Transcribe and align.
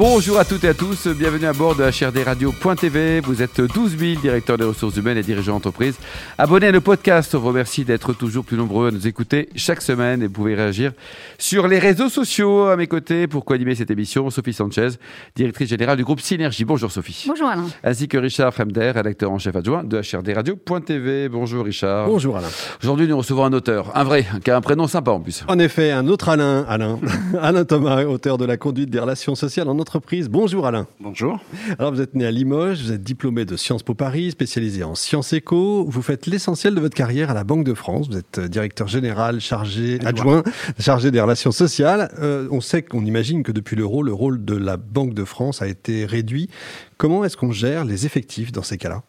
Bonjour 0.00 0.38
à 0.38 0.46
toutes 0.46 0.64
et 0.64 0.68
à 0.68 0.72
tous, 0.72 1.08
bienvenue 1.08 1.44
à 1.44 1.52
bord 1.52 1.76
de 1.76 1.84
HRDRadio.tv. 1.84 3.20
Vous 3.20 3.42
êtes 3.42 3.60
12 3.60 3.98
000 3.98 4.20
directeurs 4.22 4.56
des 4.56 4.64
ressources 4.64 4.96
humaines 4.96 5.18
et 5.18 5.22
dirigeants 5.22 5.52
d'entreprise. 5.52 5.98
Abonnez 6.38 6.68
à 6.68 6.72
le 6.72 6.80
podcast, 6.80 7.34
on 7.34 7.38
vous 7.38 7.48
remercie 7.48 7.84
d'être 7.84 8.14
toujours 8.14 8.46
plus 8.46 8.56
nombreux 8.56 8.88
à 8.88 8.92
nous 8.92 9.06
écouter 9.06 9.50
chaque 9.56 9.82
semaine 9.82 10.22
et 10.22 10.26
vous 10.26 10.32
pouvez 10.32 10.54
réagir 10.54 10.92
sur 11.36 11.68
les 11.68 11.78
réseaux 11.78 12.08
sociaux. 12.08 12.68
À 12.68 12.76
mes 12.76 12.86
côtés, 12.86 13.26
pour 13.26 13.44
co-animer 13.44 13.74
cette 13.74 13.90
émission, 13.90 14.30
Sophie 14.30 14.54
Sanchez, 14.54 14.88
directrice 15.36 15.68
générale 15.68 15.98
du 15.98 16.04
groupe 16.04 16.22
Synergie. 16.22 16.64
Bonjour 16.64 16.90
Sophie. 16.90 17.26
Bonjour 17.28 17.48
Alain. 17.48 17.66
Ainsi 17.84 18.08
que 18.08 18.16
Richard 18.16 18.54
Fremder, 18.54 18.92
rédacteur 18.92 19.30
en 19.30 19.38
chef 19.38 19.54
adjoint 19.54 19.84
de 19.84 20.00
HRDRadio.tv. 20.00 21.28
Bonjour 21.28 21.66
Richard. 21.66 22.06
Bonjour 22.06 22.38
Alain. 22.38 22.48
Aujourd'hui, 22.82 23.06
nous 23.06 23.18
recevons 23.18 23.44
un 23.44 23.52
auteur, 23.52 23.94
un 23.94 24.04
vrai, 24.04 24.24
qui 24.42 24.50
a 24.50 24.56
un 24.56 24.62
prénom 24.62 24.86
sympa 24.86 25.10
en 25.10 25.20
plus. 25.20 25.44
En 25.46 25.58
effet, 25.58 25.90
un 25.90 26.08
autre 26.08 26.30
Alain, 26.30 26.64
Alain, 26.70 26.98
Alain 27.42 27.66
Thomas, 27.66 28.02
auteur 28.04 28.38
de 28.38 28.46
la 28.46 28.56
conduite 28.56 28.88
des 28.88 28.98
relations 28.98 29.34
sociales 29.34 29.68
en 29.68 29.72
entreprise. 29.72 29.89
Bonjour 30.28 30.66
Alain. 30.66 30.86
Bonjour. 31.00 31.40
Alors 31.78 31.92
vous 31.92 32.00
êtes 32.00 32.14
né 32.14 32.24
à 32.24 32.30
Limoges, 32.30 32.82
vous 32.82 32.92
êtes 32.92 33.02
diplômé 33.02 33.44
de 33.44 33.56
Sciences 33.56 33.82
Po 33.82 33.94
Paris, 33.94 34.30
spécialisé 34.30 34.84
en 34.84 34.94
sciences 34.94 35.32
éco. 35.32 35.84
Vous 35.88 36.02
faites 36.02 36.26
l'essentiel 36.26 36.74
de 36.74 36.80
votre 36.80 36.94
carrière 36.94 37.30
à 37.30 37.34
la 37.34 37.42
Banque 37.42 37.64
de 37.64 37.74
France. 37.74 38.08
Vous 38.08 38.16
êtes 38.16 38.38
directeur 38.38 38.86
général 38.86 39.40
chargé, 39.40 39.98
adjoint, 40.04 40.44
chargé 40.78 41.10
des 41.10 41.20
relations 41.20 41.50
sociales. 41.50 42.12
Euh, 42.20 42.46
on 42.50 42.60
sait 42.60 42.82
qu'on 42.82 43.04
imagine 43.04 43.42
que 43.42 43.52
depuis 43.52 43.74
l'euro, 43.74 44.02
le 44.02 44.12
rôle 44.12 44.44
de 44.44 44.54
la 44.54 44.76
Banque 44.76 45.14
de 45.14 45.24
France 45.24 45.60
a 45.60 45.66
été 45.66 46.04
réduit. 46.04 46.48
Comment 46.96 47.24
est-ce 47.24 47.36
qu'on 47.36 47.52
gère 47.52 47.84
les 47.84 48.06
effectifs 48.06 48.52
dans 48.52 48.62
ces 48.62 48.78
cas-là? 48.78 49.02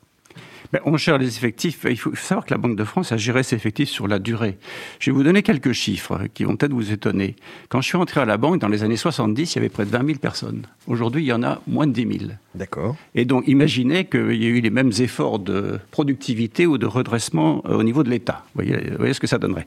Ben, 0.71 0.80
on 0.85 0.98
gère 0.98 1.17
les 1.17 1.27
effectifs. 1.38 1.85
Il 1.89 1.98
faut 1.98 2.16
savoir 2.16 2.45
que 2.45 2.53
la 2.53 2.57
Banque 2.57 2.75
de 2.75 2.84
France 2.84 3.12
a 3.12 3.17
géré 3.17 3.43
ses 3.43 3.55
effectifs 3.55 3.89
sur 3.89 4.07
la 4.07 4.20
durée. 4.20 4.57
Je 4.99 5.12
vais 5.12 5.15
vous 5.15 5.23
donner 5.23 5.43
quelques 5.43 5.73
chiffres 5.73 6.21
qui 6.34 6.43
vont 6.43 6.55
peut-être 6.55 6.73
vous 6.73 6.91
étonner. 6.91 7.35
Quand 7.70 7.82
je 7.82 7.87
suis 7.87 7.98
entré 7.98 8.21
à 8.21 8.26
la 8.26 8.37
banque, 8.37 8.59
dans 8.59 8.68
les 8.68 8.84
années 8.84 8.98
70, 8.98 9.54
il 9.54 9.55
y 9.55 9.60
avait 9.60 9.70
près 9.70 9.85
de 9.85 9.90
20 9.90 10.05
000 10.05 10.20
personnes. 10.20 10.63
Aujourd'hui, 10.87 11.23
il 11.23 11.27
y 11.27 11.34
en 11.34 11.43
a 11.43 11.62
moins 11.68 11.87
de 11.87 11.91
10 11.91 12.20
000. 12.20 12.32
D'accord. 12.55 12.95
Et 13.15 13.26
donc, 13.26 13.48
imaginez 13.48 14.05
qu'il 14.05 14.35
y 14.41 14.45
a 14.45 14.49
eu 14.49 14.62
les 14.62 14.70
mêmes 14.70 14.91
efforts 14.99 15.40
de 15.40 15.79
productivité 15.91 16.65
ou 16.65 16.77
de 16.77 16.85
redressement 16.85 17.62
euh, 17.65 17.76
au 17.76 17.84
niveau 17.84 18.04
de 18.04 18.10
l'État. 18.10 18.43
Vous 18.55 18.63
voyez, 18.63 18.90
vous 18.91 18.98
voyez 18.98 19.13
ce 19.13 19.20
que 19.20 19.27
ça 19.27 19.38
donnerait. 19.38 19.65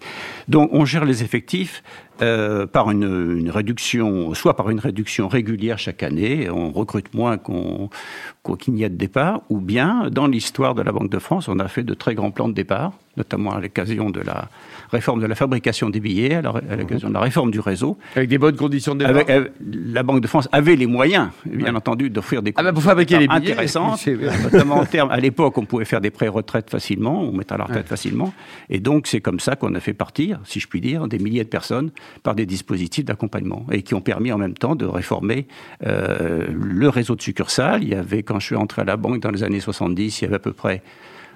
Donc, 0.49 0.71
on 0.73 0.85
gère 0.85 1.05
les 1.05 1.23
effectifs 1.23 1.83
euh, 2.23 2.67
par 2.67 2.91
une, 2.91 3.39
une, 3.39 3.51
réduction, 3.51 4.35
soit 4.35 4.55
par 4.55 4.71
une 4.71 4.79
réduction 4.79 5.27
régulière 5.27 5.79
chaque 5.79 6.03
année, 6.03 6.49
on 6.49 6.71
recrute 6.71 7.13
moins 7.13 7.39
qu'on 7.39 7.91
qu'il 8.57 8.75
n'y 8.75 8.85
a 8.85 8.89
de 8.89 8.95
départ, 8.95 9.41
ou 9.49 9.59
bien 9.59 10.11
dans 10.11 10.27
l'histoire 10.27 10.75
de 10.75 10.83
la 10.83 10.93
Banque 10.95 11.11
de 11.11 11.19
France, 11.19 11.49
on 11.49 11.59
a 11.59 11.69
fait 11.69 11.83
de 11.83 11.93
très 11.93 12.15
grands 12.15 12.31
plans 12.31 12.49
de 12.49 12.55
départ, 12.55 12.93
notamment 13.17 13.53
à 13.53 13.61
l'occasion 13.61 14.11
de 14.11 14.21
la 14.21 14.49
réforme 14.91 15.21
de 15.21 15.27
la 15.27 15.35
fabrication 15.35 15.91
des 15.91 16.01
billets, 16.01 16.35
à 16.35 16.43
l'occasion 16.43 17.09
de 17.09 17.15
la 17.15 17.21
réforme 17.21 17.51
du 17.51 17.61
réseau. 17.61 17.99
Avec 18.17 18.29
des 18.29 18.39
bonnes 18.39 18.57
conditions 18.57 18.95
de 18.95 19.01
départ. 19.01 19.15
Avec, 19.15 19.31
euh, 19.31 19.49
la 19.61 20.03
Banque 20.03 20.21
de 20.21 20.27
France 20.27 20.49
avait 20.53 20.77
les 20.77 20.87
moyens, 20.87 21.29
bien 21.45 21.71
ouais. 21.71 21.77
entendu, 21.77 22.11
d'offrir 22.11 22.43
des 22.43 22.53
ah 22.57 22.63
bah 22.63 22.73
pour 22.73 22.83
fabriquer 22.83 23.19
les 23.19 23.29
billets 23.29 23.53
intéressants, 23.53 23.97
notamment 24.43 24.77
en 24.77 24.85
termes. 24.85 25.11
À 25.11 25.19
l'époque, 25.19 25.57
on 25.59 25.65
pouvait 25.65 25.85
faire 25.85 26.01
des 26.01 26.11
pré-retraites 26.11 26.71
facilement, 26.71 27.23
on 27.23 27.33
mettait 27.33 27.55
à 27.55 27.59
la 27.59 27.65
retraite 27.65 27.85
ouais. 27.85 27.89
facilement, 27.89 28.33
et 28.71 28.81
donc 28.81 29.07
c'est 29.07 29.21
comme 29.21 29.41
ça 29.41 29.57
qu'on 29.57 29.75
a 29.75 29.81
fait 29.81 29.95
partir, 29.95 30.41
si 30.45 30.61
je 30.61 30.69
puis 30.69 30.81
dire, 30.81 31.09
des 31.09 31.19
milliers 31.19 31.45
de 31.45 31.49
personnes 31.49 31.91
par 32.23 32.35
des 32.35 32.47
dispositifs 32.47 33.05
d'accompagnement 33.05 33.67
et 33.71 33.83
qui 33.83 33.95
ont 33.95 34.01
permis 34.01 34.33
en 34.33 34.39
même 34.39 34.55
temps 34.55 34.77
de 34.77 34.87
réformer 34.87 35.47
euh, 35.87 36.47
le 36.51 36.89
réseau 36.89 37.17
de 37.17 37.23
succursales. 37.23 37.83
Il 37.83 37.89
y 37.89 37.95
avait, 37.95 38.23
quand 38.23 38.39
je 38.39 38.47
suis 38.47 38.57
entré 38.57 38.83
à 38.83 38.85
la 38.85 38.97
banque 38.97 39.21
dans 39.21 39.31
les 39.31 39.43
années 39.43 39.61
70, 39.61 40.21
il 40.21 40.25
y 40.25 40.27
avait 40.27 40.37
à 40.37 40.41
peu 40.41 40.53
près 40.53 40.83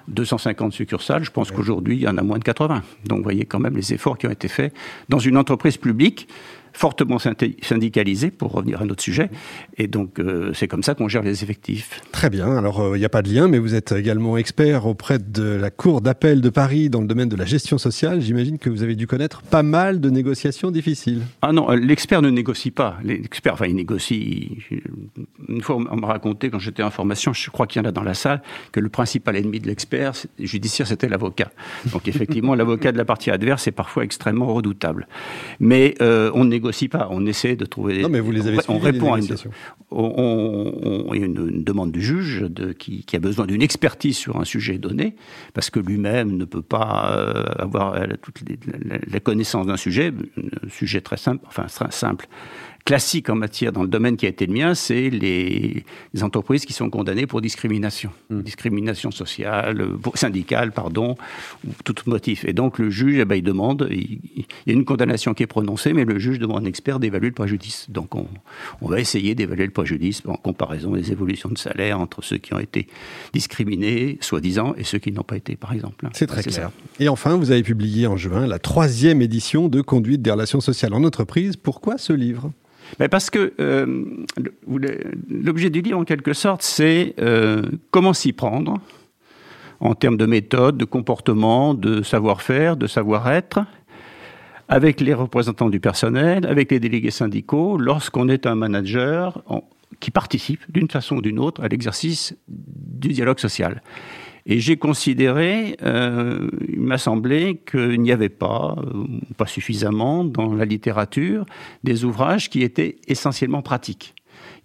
250 0.09 0.73
succursales. 0.73 1.23
Je 1.23 1.31
pense 1.31 1.51
qu'aujourd'hui, 1.51 1.95
il 1.97 2.01
y 2.01 2.07
en 2.07 2.17
a 2.17 2.21
moins 2.21 2.39
de 2.39 2.43
80. 2.43 2.83
Donc, 3.05 3.19
vous 3.19 3.23
voyez 3.23 3.45
quand 3.45 3.59
même 3.59 3.75
les 3.75 3.93
efforts 3.93 4.17
qui 4.17 4.27
ont 4.27 4.31
été 4.31 4.47
faits 4.47 4.73
dans 5.07 5.19
une 5.19 5.37
entreprise 5.37 5.77
publique 5.77 6.27
fortement 6.79 7.17
syndicalisé, 7.19 8.31
pour 8.31 8.53
revenir 8.53 8.81
à 8.81 8.85
notre 8.85 9.03
sujet. 9.03 9.29
Et 9.77 9.87
donc, 9.87 10.17
euh, 10.17 10.53
c'est 10.53 10.69
comme 10.69 10.81
ça 10.81 10.95
qu'on 10.95 11.09
gère 11.09 11.23
les 11.23 11.43
effectifs. 11.43 11.99
Très 12.13 12.29
bien. 12.29 12.55
Alors, 12.55 12.79
il 12.79 12.93
euh, 12.93 12.97
n'y 12.97 13.03
a 13.03 13.09
pas 13.09 13.21
de 13.21 13.29
lien, 13.29 13.49
mais 13.49 13.59
vous 13.59 13.75
êtes 13.75 13.91
également 13.91 14.37
expert 14.37 14.85
auprès 14.85 15.19
de 15.19 15.43
la 15.43 15.71
Cour 15.71 15.99
d'appel 15.99 16.39
de 16.39 16.47
Paris 16.47 16.89
dans 16.89 17.01
le 17.01 17.07
domaine 17.07 17.27
de 17.27 17.35
la 17.35 17.43
gestion 17.43 17.77
sociale. 17.77 18.21
J'imagine 18.21 18.57
que 18.59 18.69
vous 18.69 18.81
avez 18.81 18.95
dû 18.95 19.07
connaître 19.07 19.41
pas 19.41 19.61
mal 19.61 19.99
de 19.99 20.09
négociations 20.09 20.71
difficiles. 20.71 21.23
Ah 21.41 21.51
non, 21.51 21.69
l'expert 21.71 22.21
ne 22.21 22.29
négocie 22.29 22.71
pas. 22.71 22.97
L'expert, 23.03 23.55
enfin, 23.55 23.65
il 23.65 23.75
négocie. 23.75 24.59
Une 25.49 25.61
fois, 25.61 25.75
on 25.75 25.97
m'a 25.97 26.07
raconté, 26.07 26.49
quand 26.49 26.59
j'étais 26.59 26.83
en 26.83 26.91
formation, 26.91 27.33
je 27.33 27.49
crois 27.49 27.67
qu'il 27.67 27.81
y 27.81 27.85
en 27.85 27.89
a 27.89 27.91
dans 27.91 28.03
la 28.03 28.13
salle, 28.13 28.41
que 28.71 28.79
le 28.79 28.87
principal 28.87 29.35
ennemi 29.35 29.59
de 29.59 29.67
l'expert 29.67 30.13
judiciaire, 30.39 30.87
c'était 30.87 31.09
l'avocat. 31.09 31.51
Donc, 31.91 32.07
effectivement, 32.07 32.55
l'avocat 32.61 32.93
de 32.93 32.97
la 32.97 33.05
partie 33.05 33.31
adverse 33.31 33.67
est 33.67 33.73
parfois 33.73 34.05
extrêmement 34.05 34.53
redoutable. 34.53 35.09
Mais 35.59 35.95
euh, 36.01 36.31
on 36.33 36.45
négocie 36.45 36.68
pas. 36.87 37.07
On 37.11 37.25
essaie 37.25 37.55
de 37.55 37.65
trouver. 37.65 38.01
Non, 38.01 38.09
mais 38.09 38.19
vous 38.19 38.31
les 38.31 38.47
avez 38.47 38.57
On, 38.67 38.75
on 38.75 38.79
répond 38.79 39.13
à 39.13 39.19
une, 39.19 39.27
on, 39.91 41.05
on, 41.07 41.13
il 41.13 41.19
y 41.19 41.23
a 41.23 41.25
une, 41.25 41.49
une, 41.49 41.63
demande 41.63 41.91
du 41.91 42.01
juge 42.01 42.41
de, 42.41 42.71
qui, 42.71 43.03
qui, 43.03 43.15
a 43.15 43.19
besoin 43.19 43.45
d'une 43.45 43.61
expertise 43.61 44.17
sur 44.17 44.37
un 44.39 44.45
sujet 44.45 44.77
donné, 44.77 45.15
parce 45.53 45.69
que 45.69 45.79
lui-même 45.79 46.37
ne 46.37 46.45
peut 46.45 46.61
pas 46.61 47.15
euh, 47.17 47.43
avoir 47.57 47.93
euh, 47.93 48.07
toute 48.21 48.41
les, 48.47 48.59
la, 48.85 48.97
la, 49.05 49.19
connaissance 49.19 49.67
d'un 49.67 49.77
sujet, 49.77 50.13
un 50.37 50.69
sujet 50.69 51.01
très 51.01 51.17
simple, 51.17 51.43
enfin 51.47 51.65
très 51.65 51.91
simple 51.91 52.27
classique 52.85 53.29
en 53.29 53.35
matière, 53.35 53.71
dans 53.71 53.83
le 53.83 53.87
domaine 53.87 54.17
qui 54.17 54.25
a 54.25 54.29
été 54.29 54.45
le 54.45 54.53
mien, 54.53 54.73
c'est 54.73 55.09
les, 55.09 55.83
les, 56.13 56.23
entreprises 56.23 56.65
qui 56.65 56.73
sont 56.73 56.89
condamnées 56.89 57.27
pour 57.27 57.41
discrimination. 57.41 58.11
Mmh. 58.29 58.41
Discrimination 58.41 59.11
sociale, 59.11 59.85
syndicale, 60.15 60.71
pardon, 60.71 61.15
ou 61.67 61.71
tout 61.83 61.95
motif. 62.07 62.45
Et 62.45 62.53
donc 62.53 62.79
le 62.79 62.89
juge, 62.89 63.19
eh 63.19 63.25
ben, 63.25 63.35
il 63.35 63.43
demande, 63.43 63.87
il, 63.91 64.19
il, 64.35 64.45
y 64.67 64.71
a 64.71 64.73
une 64.73 64.85
condamnation 64.85 65.33
qui 65.33 65.43
est 65.43 65.47
prononcée, 65.47 65.93
mais 65.93 66.05
le 66.05 66.19
juge 66.19 66.39
demande 66.39 66.59
à 66.59 66.61
un 66.61 66.65
expert 66.65 66.99
d'évaluer 66.99 67.27
le 67.27 67.33
préjudice. 67.33 67.87
Donc 67.89 68.15
on, 68.15 68.27
on 68.81 68.87
va 68.87 68.99
essayer 68.99 69.35
d'évaluer 69.35 69.65
le 69.65 69.71
préjudice 69.71 70.21
en 70.25 70.35
comparaison 70.35 70.91
des 70.91 71.11
évolutions 71.11 71.49
de 71.49 71.57
salaire 71.57 71.99
entre 71.99 72.23
ceux 72.23 72.37
qui 72.37 72.53
ont 72.53 72.59
été 72.59 72.87
discriminés, 73.33 74.17
soi-disant, 74.21 74.73
et 74.77 74.83
ceux 74.83 74.99
qui 74.99 75.11
n'ont 75.11 75.23
pas 75.23 75.37
été, 75.37 75.55
par 75.55 75.73
exemple. 75.73 76.07
C'est 76.13 76.27
très 76.27 76.43
clair. 76.43 76.53
Ça. 76.53 76.71
Et 76.99 77.09
enfin, 77.09 77.35
vous 77.35 77.51
avez 77.51 77.63
publié 77.63 78.07
en 78.07 78.17
juin 78.17 78.47
la 78.47 78.59
troisième 78.59 79.21
édition 79.21 79.67
de 79.67 79.81
Conduite 79.81 80.21
des 80.21 80.31
relations 80.31 80.61
sociales 80.61 80.93
en 80.93 81.03
entreprise. 81.03 81.55
Pourquoi 81.55 81.97
ce 81.97 82.13
livre? 82.13 82.51
Mais 82.99 83.07
parce 83.07 83.29
que 83.29 83.53
euh, 83.59 84.03
l'objet 85.29 85.69
du 85.69 85.81
livre, 85.81 85.99
en 85.99 86.05
quelque 86.05 86.33
sorte, 86.33 86.61
c'est 86.61 87.13
euh, 87.19 87.63
comment 87.91 88.13
s'y 88.13 88.33
prendre 88.33 88.75
en 89.79 89.95
termes 89.95 90.17
de 90.17 90.25
méthode, 90.25 90.77
de 90.77 90.85
comportement, 90.85 91.73
de 91.73 92.01
savoir-faire, 92.01 92.75
de 92.75 92.87
savoir-être, 92.87 93.61
avec 94.67 95.01
les 95.01 95.13
représentants 95.13 95.69
du 95.69 95.79
personnel, 95.79 96.45
avec 96.45 96.71
les 96.71 96.79
délégués 96.79 97.11
syndicaux, 97.11 97.77
lorsqu'on 97.77 98.29
est 98.29 98.45
un 98.45 98.55
manager 98.55 99.41
qui 99.99 100.11
participe 100.11 100.61
d'une 100.71 100.89
façon 100.89 101.17
ou 101.17 101.21
d'une 101.21 101.39
autre 101.39 101.63
à 101.63 101.67
l'exercice 101.67 102.35
du 102.47 103.09
dialogue 103.09 103.39
social. 103.39 103.81
Et 104.51 104.59
j'ai 104.59 104.77
considéré, 104.77 105.77
euh, 105.83 106.49
il 106.67 106.79
m'a 106.79 106.97
semblé 106.97 107.61
qu'il 107.69 108.01
n'y 108.01 108.11
avait 108.11 108.29
pas, 108.29 108.75
euh, 108.79 109.03
pas 109.37 109.45
suffisamment 109.45 110.23
dans 110.23 110.55
la 110.55 110.65
littérature, 110.65 111.45
des 111.83 112.03
ouvrages 112.03 112.49
qui 112.49 112.63
étaient 112.63 112.95
essentiellement 113.07 113.61
pratiques. 113.61 114.15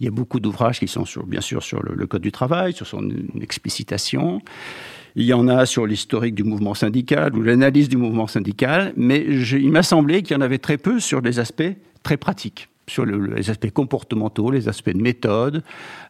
Il 0.01 0.05
y 0.05 0.09
a 0.09 0.11
beaucoup 0.11 0.41
d'ouvrages 0.41 0.81
qui 0.81 0.89
sont 0.89 1.05
sur, 1.05 1.27
bien 1.27 1.43
sûr 1.43 1.63
sur 1.63 1.83
le, 1.83 2.07
code 2.07 2.23
du 2.23 2.33
travail, 2.33 2.73
sur 2.73 2.87
son 2.87 3.07
explicitation. 3.39 4.41
Il 5.17 5.25
y 5.27 5.35
en 5.35 5.49
a 5.49 5.67
sur 5.67 5.87
l'historique 5.87 6.35
du 6.35 6.45
mouvement 6.45 6.73
syndical 6.73 7.37
ou 7.37 7.43
l'analyse 7.43 7.91
du 7.91 7.99
mouvement 7.99 8.27
syndical, 8.27 8.95
mais 8.97 9.21
il 9.21 9.71
m'a 9.71 9.83
semblé 9.83 10.23
qu'il 10.23 10.35
y 10.35 10.39
en 10.39 10.43
avait 10.43 10.59
très 10.59 10.79
peu 10.79 10.99
sur 10.99 11.21
les 11.21 11.39
aspects 11.41 11.75
très 12.03 12.17
pratiques 12.17 12.71
sur 12.87 13.05
le, 13.05 13.35
les 13.35 13.51
aspects 13.51 13.71
comportementaux, 13.71 14.51
les 14.51 14.69
aspects 14.69 14.91
de 14.91 15.01
méthode, 15.01 15.63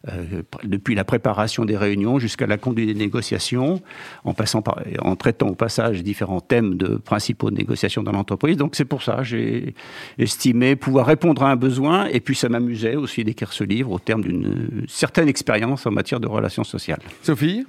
euh, 0.07 0.41
depuis 0.63 0.95
la 0.95 1.03
préparation 1.03 1.65
des 1.65 1.77
réunions 1.77 2.19
jusqu'à 2.19 2.47
la 2.47 2.57
conduite 2.57 2.87
des 2.87 2.95
négociations, 2.95 3.81
en 4.23 4.33
passant 4.33 4.61
par, 4.61 4.81
en 5.01 5.15
traitant 5.15 5.47
au 5.47 5.55
passage 5.55 6.03
différents 6.03 6.41
thèmes 6.41 6.75
de 6.75 6.95
principaux 6.97 7.49
de 7.49 7.55
négociation 7.55 8.03
dans 8.03 8.11
l'entreprise. 8.11 8.57
Donc 8.57 8.75
c'est 8.75 8.85
pour 8.85 9.03
ça 9.03 9.23
j'ai 9.23 9.73
estimé 10.17 10.75
pouvoir 10.75 11.05
répondre 11.05 11.43
à 11.43 11.51
un 11.51 11.55
besoin 11.55 12.05
et 12.07 12.19
puis 12.19 12.35
ça 12.35 12.49
m'amusait 12.49 12.95
aussi 12.95 13.23
d'écrire 13.23 13.53
ce 13.53 13.63
livre 13.63 13.91
au 13.91 13.99
terme 13.99 14.21
d'une 14.21 14.85
certaine 14.87 15.27
expérience 15.27 15.85
en 15.85 15.91
matière 15.91 16.19
de 16.19 16.27
relations 16.27 16.63
sociales. 16.63 17.01
Sophie? 17.21 17.65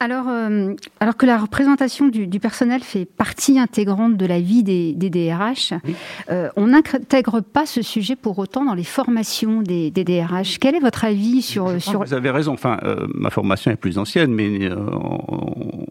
Alors, 0.00 0.28
euh, 0.28 0.74
alors 0.98 1.16
que 1.16 1.26
la 1.26 1.36
représentation 1.36 2.08
du, 2.08 2.26
du, 2.26 2.40
personnel 2.40 2.82
fait 2.82 3.04
partie 3.04 3.58
intégrante 3.58 4.16
de 4.16 4.24
la 4.24 4.40
vie 4.40 4.62
des, 4.62 4.94
des 4.94 5.10
DRH, 5.10 5.74
oui. 5.84 5.94
euh, 6.30 6.48
on 6.56 6.68
n'intègre 6.68 7.40
pas 7.40 7.66
ce 7.66 7.82
sujet 7.82 8.16
pour 8.16 8.38
autant 8.38 8.64
dans 8.64 8.74
les 8.74 8.84
formations 8.84 9.60
des, 9.60 9.90
des 9.90 10.04
DRH. 10.04 10.58
Quel 10.58 10.74
est 10.74 10.80
votre 10.80 11.04
avis 11.04 11.42
sur... 11.42 11.80
sur... 11.82 12.02
Vous 12.02 12.14
avez 12.14 12.30
raison. 12.30 12.54
Enfin, 12.54 12.78
euh, 12.82 13.06
ma 13.14 13.28
formation 13.28 13.70
est 13.70 13.76
plus 13.76 13.98
ancienne, 13.98 14.32
mais 14.32 14.70
on, 14.72 15.86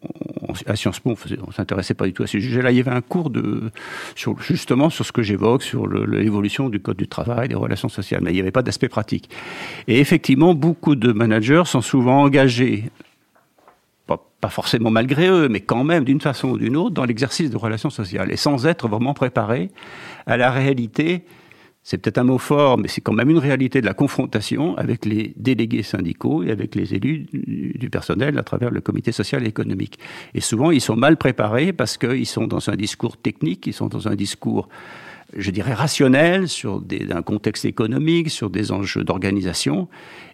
à 0.65 0.75
Sciences 0.75 0.99
Po, 0.99 1.15
on 1.43 1.47
ne 1.47 1.53
s'intéressait 1.53 1.93
pas 1.93 2.05
du 2.05 2.13
tout 2.13 2.23
à 2.23 2.27
ce 2.27 2.39
sujet-là. 2.39 2.71
Il 2.71 2.77
y 2.77 2.79
avait 2.79 2.91
un 2.91 3.01
cours 3.01 3.29
de, 3.29 3.71
sur, 4.15 4.39
justement 4.41 4.89
sur 4.89 5.05
ce 5.05 5.11
que 5.11 5.21
j'évoque, 5.21 5.63
sur 5.63 5.87
l'évolution 5.87 6.69
du 6.69 6.79
code 6.79 6.97
du 6.97 7.07
travail, 7.07 7.47
des 7.47 7.55
relations 7.55 7.89
sociales, 7.89 8.21
mais 8.23 8.31
il 8.31 8.35
n'y 8.35 8.41
avait 8.41 8.51
pas 8.51 8.63
d'aspect 8.63 8.89
pratique. 8.89 9.29
Et 9.87 9.99
effectivement, 9.99 10.55
beaucoup 10.55 10.95
de 10.95 11.11
managers 11.11 11.63
sont 11.65 11.81
souvent 11.81 12.23
engagés 12.23 12.85
pas, 14.17 14.49
forcément 14.49 14.89
malgré 14.89 15.27
eux, 15.27 15.49
mais 15.49 15.61
quand 15.61 15.83
même 15.83 16.03
d'une 16.03 16.21
façon 16.21 16.49
ou 16.49 16.57
d'une 16.57 16.75
autre, 16.75 16.91
dans 16.91 17.05
l'exercice 17.05 17.49
de 17.49 17.57
relations 17.57 17.89
sociales, 17.89 18.31
et 18.31 18.37
sans 18.37 18.65
être 18.65 18.87
vraiment 18.87 19.13
préparés 19.13 19.69
à 20.25 20.37
la 20.37 20.51
réalité 20.51 21.23
c'est 21.81 21.97
peut-être 21.97 22.17
un 22.17 22.23
mot 22.23 22.37
fort, 22.37 22.77
mais 22.77 22.87
c'est 22.87 23.01
quand 23.01 23.13
même 23.13 23.29
une 23.29 23.37
réalité 23.37 23.81
de 23.81 23.85
la 23.85 23.93
confrontation 23.93 24.77
avec 24.77 25.05
les 25.05 25.33
délégués 25.37 25.81
syndicaux 25.81 26.43
et 26.43 26.51
avec 26.51 26.75
les 26.75 26.93
élus 26.93 27.25
du 27.33 27.89
personnel 27.89 28.37
à 28.37 28.43
travers 28.43 28.69
le 28.69 28.81
comité 28.81 29.11
social 29.11 29.43
et 29.43 29.47
économique. 29.47 29.97
Et 30.33 30.41
souvent, 30.41 30.71
ils 30.71 30.81
sont 30.81 30.95
mal 30.95 31.17
préparés 31.17 31.73
parce 31.73 31.97
qu'ils 31.97 32.27
sont 32.27 32.47
dans 32.47 32.69
un 32.69 32.75
discours 32.75 33.17
technique, 33.17 33.65
ils 33.65 33.73
sont 33.73 33.87
dans 33.87 34.07
un 34.07 34.15
discours 34.15 34.67
je 35.35 35.51
dirais, 35.51 35.73
rationnel 35.73 36.47
sur 36.47 36.81
des, 36.81 37.11
un 37.11 37.21
contexte 37.21 37.65
économique, 37.65 38.29
sur 38.29 38.49
des 38.49 38.71
enjeux 38.71 39.03
d'organisation. 39.03 39.87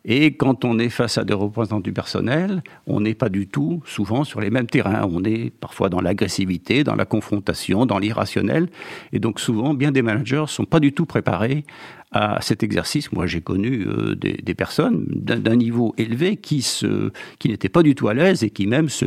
Et 0.05 0.35
quand 0.35 0.63
on 0.63 0.77
est 0.77 0.89
face 0.89 1.17
à 1.17 1.23
des 1.23 1.33
représentants 1.33 1.79
du 1.79 1.91
personnel, 1.91 2.61
on 2.85 3.01
n'est 3.01 3.15
pas 3.15 3.29
du 3.29 3.47
tout 3.47 3.81
souvent 3.85 4.23
sur 4.23 4.39
les 4.39 4.51
mêmes 4.51 4.67
terrains. 4.67 5.07
On 5.11 5.23
est 5.23 5.49
parfois 5.49 5.89
dans 5.89 5.99
l'agressivité, 5.99 6.83
dans 6.83 6.95
la 6.95 7.05
confrontation, 7.05 7.85
dans 7.85 7.97
l'irrationnel. 7.97 8.69
Et 9.13 9.19
donc 9.19 9.39
souvent, 9.39 9.73
bien 9.73 9.91
des 9.91 10.03
managers 10.03 10.41
ne 10.41 10.45
sont 10.45 10.65
pas 10.65 10.79
du 10.79 10.93
tout 10.93 11.05
préparés 11.05 11.65
à 12.11 12.39
cet 12.41 12.63
exercice. 12.63 13.11
Moi, 13.11 13.25
j'ai 13.25 13.41
connu 13.41 13.85
euh, 13.87 14.15
des, 14.15 14.53
personnes 14.53 15.05
d'un 15.09 15.55
niveau 15.55 15.93
élevé 15.97 16.37
qui, 16.37 16.61
se, 16.61 17.11
qui 17.39 17.49
n'étaient 17.49 17.67
pas 17.67 17.83
du 17.83 17.95
tout 17.95 18.07
à 18.07 18.13
l'aise 18.13 18.43
et 18.43 18.51
qui 18.51 18.67
même 18.67 18.89
se, 18.89 19.05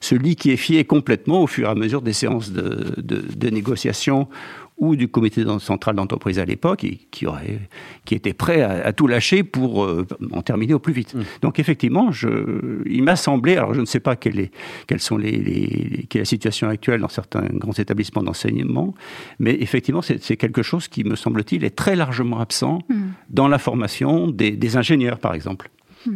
se 0.00 0.14
liquéfiaient 0.14 0.84
complètement 0.84 1.42
au 1.42 1.46
fur 1.46 1.68
et 1.68 1.70
à 1.70 1.74
mesure 1.74 2.02
des 2.02 2.12
séances 2.12 2.52
de, 2.52 2.94
de, 2.98 3.24
de 3.34 3.50
négociation 3.50 4.28
ou 4.76 4.96
du 4.96 5.08
comité 5.08 5.44
central 5.60 5.94
d'entreprise 5.94 6.38
à 6.38 6.44
l'époque, 6.44 6.84
qui, 7.10 7.26
aurait, 7.26 7.60
qui 8.04 8.14
était 8.14 8.32
prêt 8.32 8.60
à, 8.62 8.92
tout 8.92 9.06
lâcher 9.06 9.44
pour 9.44 9.84
euh, 9.84 10.06
en 10.32 10.42
terminer 10.42 10.74
au 10.74 10.80
plus 10.80 10.92
vite. 10.92 11.14
Mmh. 11.14 11.22
Donc 11.42 11.58
effectivement, 11.60 12.10
je, 12.10 12.82
il 12.86 13.02
m'a 13.04 13.16
semblé, 13.16 13.56
alors 13.56 13.72
je 13.74 13.80
ne 13.80 13.86
sais 13.86 14.00
pas 14.00 14.16
quelle 14.16 14.40
est, 14.40 14.50
quelles 14.86 15.00
sont 15.00 15.16
les, 15.16 15.30
les, 15.30 16.06
quelle 16.08 16.20
est 16.20 16.22
la 16.22 16.24
situation 16.24 16.68
actuelle 16.68 17.00
dans 17.00 17.08
certains 17.08 17.44
grands 17.52 17.72
établissements 17.72 18.22
d'enseignement, 18.22 18.94
mais 19.38 19.56
effectivement, 19.60 20.02
c'est 20.02 20.36
quelque 20.36 20.62
chose 20.62 20.88
qui, 20.88 21.04
me 21.04 21.14
semble-t-il, 21.14 21.64
est 21.64 21.76
très 21.76 21.94
largement 21.94 22.40
absent 22.40 22.80
mmh. 22.88 22.94
dans 23.30 23.48
la 23.48 23.58
formation 23.58 24.28
des, 24.28 24.50
des 24.50 24.76
ingénieurs, 24.76 25.18
par 25.18 25.34
exemple. 25.34 25.70
Mmh. 26.06 26.12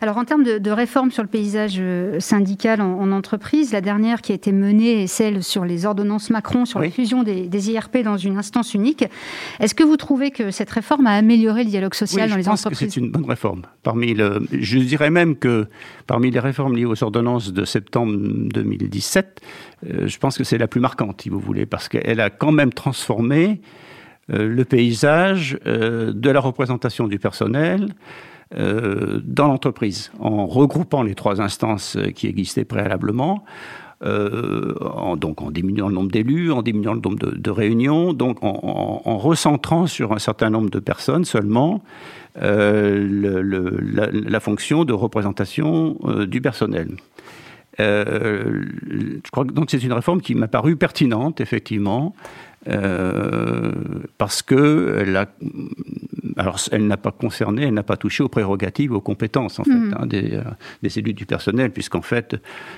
Alors 0.00 0.18
en 0.18 0.24
termes 0.24 0.44
de, 0.44 0.70
réforme 0.70 1.10
sur 1.10 1.22
le 1.22 1.28
paysage 1.28 1.76
euh, 1.78 2.20
syndical 2.20 2.80
en, 2.80 3.12
entreprise, 3.12 3.72
la 3.72 3.80
dernière 3.80 4.20
qui 4.20 4.32
a 4.32 4.34
été 4.34 4.52
menée 4.52 5.02
est 5.02 5.06
celle 5.06 5.42
sur 5.42 5.64
les 5.64 5.86
ordonnances 5.86 6.30
Macron, 6.30 6.64
sur 6.64 6.80
la 6.80 6.90
fusion 6.90 7.22
des, 7.22 7.70
IRP 7.70 7.98
dans 8.04 8.16
une 8.16 8.36
instance 8.36 8.74
unique. 8.74 9.04
Est-ce 9.60 9.74
que 9.74 9.82
vous 9.82 9.96
trouvez 9.96 10.30
que 10.30 10.50
cette 10.50 10.70
réforme 10.70 11.06
a 11.06 11.12
amélioré 11.12 11.64
le 11.64 11.70
dialogue 11.70 11.94
social 11.94 12.28
dans 12.28 12.36
les 12.36 12.48
entreprises 12.48 12.78
Je 12.78 12.84
pense 12.84 12.88
que 12.88 12.92
c'est 12.92 13.00
une 13.00 13.10
bonne 13.10 13.24
réforme. 13.24 13.62
Parmi 13.82 14.14
le, 14.14 14.46
je 14.52 14.78
dirais 14.78 15.10
même 15.10 15.36
que 15.36 15.66
parmi 16.06 16.30
les 16.30 16.40
réformes 16.40 16.76
liées 16.76 16.84
aux 16.84 17.02
ordonnances 17.02 17.52
de 17.52 17.64
septembre 17.64 18.14
2017, 18.18 19.40
euh, 19.86 20.06
je 20.06 20.18
pense 20.18 20.36
que 20.36 20.44
c'est 20.44 20.58
la 20.58 20.68
plus 20.68 20.80
marquante, 20.80 21.22
si 21.22 21.28
vous 21.28 21.40
voulez, 21.40 21.66
parce 21.66 21.88
qu'elle 21.88 22.20
a 22.20 22.30
quand 22.30 22.52
même 22.52 22.72
transformé 22.72 23.60
euh, 24.32 24.48
le 24.48 24.64
paysage 24.64 25.58
de 25.64 26.30
la 26.30 26.40
représentation 26.40 27.08
du 27.08 27.18
personnel, 27.18 27.94
dans 28.52 29.48
l'entreprise, 29.48 30.12
en 30.20 30.46
regroupant 30.46 31.02
les 31.02 31.14
trois 31.14 31.40
instances 31.40 31.98
qui 32.14 32.28
existaient 32.28 32.64
préalablement. 32.64 33.44
Euh, 34.04 34.74
en, 34.82 35.16
donc 35.16 35.40
en 35.40 35.50
diminuant 35.50 35.88
le 35.88 35.94
nombre 35.94 36.10
d'élus, 36.10 36.52
en 36.52 36.60
diminuant 36.60 36.92
le 36.92 37.00
nombre 37.00 37.18
de, 37.18 37.50
réunions, 37.50 38.12
donc 38.12 38.44
en, 38.44 39.00
en, 39.02 39.16
recentrant 39.16 39.86
sur 39.86 40.12
un 40.12 40.18
certain 40.18 40.50
nombre 40.50 40.68
de 40.68 40.80
personnes 40.80 41.24
seulement 41.24 41.82
euh, 42.42 43.42
la, 44.12 44.40
fonction 44.40 44.84
de 44.84 44.92
représentation 44.92 45.96
euh, 46.04 46.26
du 46.26 46.42
personnel. 46.42 46.88
Euh, 47.80 48.64
je 49.24 49.30
crois 49.30 49.46
que 49.46 49.52
c'est 49.68 49.82
une 49.82 49.94
réforme 49.94 50.20
qui 50.20 50.34
m'a 50.34 50.48
paru 50.48 50.76
pertinente, 50.76 51.40
effectivement, 51.40 52.14
euh, 52.68 53.72
parce 54.18 54.42
que 54.42 55.04
alors 56.36 56.58
elle 56.72 56.86
n'a 56.86 56.96
pas 56.96 57.12
concerné, 57.12 57.62
elle 57.62 57.74
n'a 57.74 57.82
pas 57.82 57.96
touché 57.96 58.22
aux 58.22 58.28
prérogatives, 58.28 58.92
aux 58.92 59.00
compétences 59.00 59.60
en 59.60 59.64
fait 59.64 59.70
hmm. 59.70 59.94
hein, 59.98 60.06
des, 60.06 60.34
euh, 60.34 60.42
des, 60.82 60.98
élus 60.98 61.14
du 61.14 61.26
personnel, 61.26 61.70
puisqu'en 61.70 62.02
fait, 62.02 62.36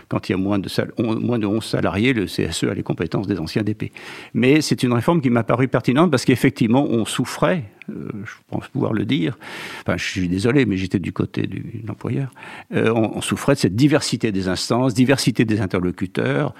quand 0.09 0.29
il 0.29 0.33
y 0.33 0.35
a 0.35 0.39
moins 0.39 0.59
de, 0.59 0.69
moins 1.03 1.39
de 1.39 1.47
11 1.47 1.65
salariés, 1.65 2.13
le 2.13 2.27
CSE 2.27 2.65
a 2.65 2.75
les 2.75 2.83
compétences 2.83 3.27
des 3.27 3.39
anciens 3.39 3.63
DP. 3.63 3.93
Mais 4.35 4.61
c'est 4.61 4.83
une 4.83 4.93
réforme 4.93 5.21
qui 5.21 5.31
m'a 5.31 5.45
paru 5.45 5.69
pertinente 5.69 6.11
parce 6.11 6.25
qu'effectivement, 6.25 6.85
on 6.85 7.05
souffrait, 7.07 7.65
euh, 7.89 8.09
je 8.25 8.33
pense 8.49 8.69
pouvoir 8.69 8.93
le 8.93 9.07
dire, 9.07 9.39
enfin 9.81 9.97
je 9.97 10.05
suis 10.05 10.29
désolé, 10.29 10.67
mais 10.67 10.77
j'étais 10.77 10.99
du 10.99 11.13
côté 11.13 11.47
de 11.47 11.61
l'employeur, 11.87 12.31
on, 12.73 13.13
on, 13.17 13.21
souffrait 13.23 13.55
de 13.55 13.59
cette 13.59 13.77
diversité 13.77 14.33
des 14.33 14.49
instances, 14.49 14.93
diversité 14.93 15.45
des 15.45 15.61
interlocuteurs, 15.61 16.55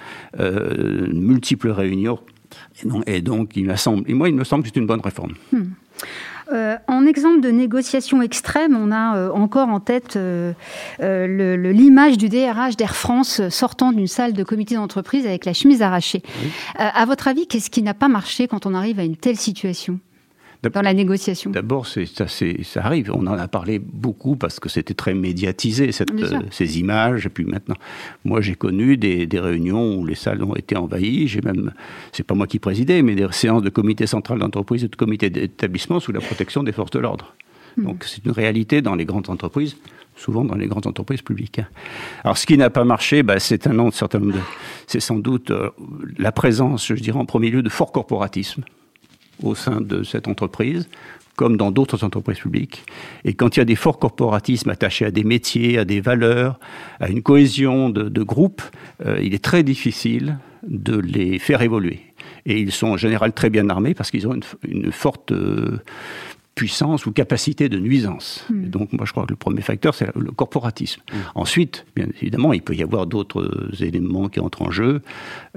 multiples 1.13 1.69
réunions 1.69 2.19
et, 3.05 3.21
donc, 3.21 3.55
il 3.55 3.77
semble, 3.77 4.09
et 4.09 4.13
moi, 4.13 4.29
il 4.29 4.35
me 4.35 4.43
semble 4.43 4.63
que 4.63 4.69
c'est 4.73 4.79
une 4.79 4.87
bonne 4.87 5.01
réforme. 5.01 5.33
Hmm. 5.51 5.63
Euh, 6.51 6.77
en 6.87 7.05
exemple 7.05 7.41
de 7.41 7.49
négociation 7.49 8.21
extrême, 8.21 8.75
on 8.75 8.91
a 8.91 9.17
euh, 9.17 9.31
encore 9.31 9.69
en 9.69 9.79
tête 9.79 10.15
euh, 10.15 10.53
l'image 10.99 12.17
du 12.17 12.29
DRH 12.29 12.75
d'Air 12.75 12.95
France 12.95 13.47
sortant 13.49 13.91
d'une 13.91 14.07
salle 14.07 14.33
de 14.33 14.43
comité 14.43 14.75
d'entreprise 14.75 15.25
avec 15.25 15.45
la 15.45 15.53
chemise 15.53 15.81
arrachée. 15.81 16.23
à 16.77 17.05
votre 17.05 17.27
avis, 17.27 17.47
qu'est-ce 17.47 17.69
qui 17.69 17.83
n'a 17.83 17.93
pas 17.93 18.07
marché 18.07 18.47
quand 18.47 18.65
on 18.65 18.73
arrive 18.73 18.99
à 18.99 19.03
une 19.03 19.15
telle 19.15 19.37
situation? 19.37 19.99
Dans 20.61 20.81
la 20.81 20.93
négociation 20.93 21.51
D'abord, 21.51 21.87
ça, 21.87 22.01
ça 22.27 22.85
arrive. 22.85 23.11
On 23.13 23.25
en 23.27 23.37
a 23.37 23.47
parlé 23.47 23.79
beaucoup 23.79 24.35
parce 24.35 24.59
que 24.59 24.67
c'était 24.67 24.93
très 24.93 25.13
médiatisé, 25.13 25.93
cette, 25.93 26.11
euh, 26.11 26.41
ces 26.51 26.79
images. 26.79 27.25
Et 27.25 27.29
puis 27.29 27.45
maintenant, 27.45 27.75
moi, 28.25 28.41
j'ai 28.41 28.55
connu 28.55 28.97
des, 28.97 29.25
des, 29.25 29.39
réunions 29.39 29.95
où 29.95 30.05
les 30.05 30.15
salles 30.15 30.43
ont 30.43 30.55
été 30.55 30.75
envahies. 30.75 31.27
J'ai 31.27 31.41
même, 31.41 31.71
c'est 32.11 32.23
pas 32.23 32.35
moi 32.35 32.45
qui 32.45 32.59
présidais, 32.59 33.01
mais 33.01 33.15
des 33.15 33.27
séances 33.31 33.63
de 33.63 33.69
comité 33.69 34.05
central 34.05 34.39
d'entreprise 34.39 34.83
et 34.83 34.89
de 34.89 34.95
comité 34.95 35.29
d'établissement 35.29 36.01
sous 36.01 36.11
la 36.11 36.19
protection 36.19 36.61
des 36.61 36.73
forces 36.73 36.91
de 36.91 36.99
l'ordre. 36.99 37.35
Hmm. 37.77 37.85
Donc, 37.85 38.03
c'est 38.03 38.25
une 38.25 38.31
réalité 38.31 38.81
dans 38.81 38.95
les 38.95 39.05
grandes 39.05 39.29
entreprises 39.29 39.77
souvent 40.15 40.43
dans 40.43 40.55
les 40.55 40.67
grandes 40.67 40.85
entreprises 40.85 41.21
publiques. 41.21 41.61
Alors, 42.25 42.37
ce 42.37 42.45
qui 42.45 42.57
n'a 42.57 42.69
pas 42.69 42.83
marché, 42.83 43.23
bah, 43.23 43.39
c'est 43.39 43.67
un 43.67 43.73
nom, 43.73 43.89
certain 43.89 44.19
nombre 44.19 44.33
de, 44.33 44.39
c'est 44.85 44.99
sans 44.99 45.17
doute 45.17 45.49
euh, 45.51 45.69
la 46.17 46.33
présence, 46.33 46.87
je 46.87 46.95
dirais 46.95 47.17
en 47.17 47.25
premier 47.25 47.49
lieu, 47.49 47.61
de 47.61 47.69
fort 47.69 47.93
corporatisme 47.93 48.65
au 49.43 49.55
sein 49.55 49.81
de 49.81 50.03
cette 50.03 50.27
entreprise, 50.27 50.87
comme 51.35 51.55
dans 51.55 51.71
d'autres 51.71 52.03
entreprises 52.03 52.39
publiques. 52.39 52.83
Et 53.23 53.33
quand 53.33 53.55
il 53.55 53.59
y 53.59 53.61
a 53.61 53.65
des 53.65 53.77
forts 53.77 53.97
corporatismes 53.97 54.69
attachés 54.69 55.05
à 55.05 55.11
des 55.11 55.23
métiers, 55.23 55.77
à 55.77 55.85
des 55.85 56.01
valeurs, 56.01 56.59
à 56.99 57.09
une 57.09 57.21
cohésion 57.21 57.89
de, 57.89 58.09
de 58.09 58.23
groupe, 58.23 58.61
euh, 59.05 59.19
il 59.23 59.33
est 59.33 59.43
très 59.43 59.63
difficile 59.63 60.37
de 60.67 60.97
les 60.97 61.39
faire 61.39 61.61
évoluer. 61.61 62.01
Et 62.45 62.59
ils 62.59 62.71
sont 62.71 62.87
en 62.87 62.97
général 62.97 63.31
très 63.31 63.49
bien 63.49 63.69
armés 63.69 63.93
parce 63.93 64.11
qu'ils 64.11 64.27
ont 64.27 64.33
une, 64.33 64.43
une 64.67 64.91
forte 64.91 65.31
euh, 65.31 65.79
puissance 66.59 67.05
ou 67.05 67.13
capacité 67.13 67.69
de 67.69 67.79
nuisance. 67.79 68.43
Hmm. 68.49 68.65
donc, 68.65 68.91
moi, 68.91 69.05
je 69.05 69.13
crois 69.13 69.23
que 69.23 69.29
le 69.29 69.37
premier 69.37 69.61
facteur, 69.61 69.95
c'est 69.95 70.13
le 70.13 70.31
corporatisme. 70.31 71.01
Hmm. 71.09 71.15
Ensuite, 71.35 71.85
bien 71.95 72.07
évidemment, 72.21 72.51
il 72.51 72.61
peut 72.61 72.75
y 72.75 72.83
avoir 72.83 73.07
d'autres 73.07 73.71
éléments 73.79 74.27
qui 74.27 74.41
entrent 74.41 74.63
en 74.63 74.69
jeu, 74.69 75.01